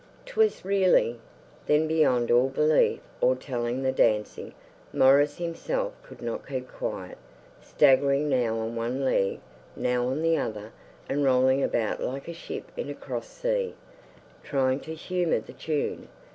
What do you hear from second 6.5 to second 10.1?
quiet; staggering now on one leg, now